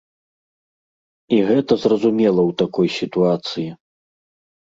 [1.35, 3.69] І гэта зразумела ў такой сітуацыі.